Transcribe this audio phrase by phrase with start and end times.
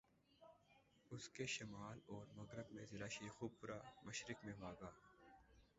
[1.11, 4.89] اسکے شمال اور مغرب میں ضلع شیخوپورہ، مشرق میں واہگہ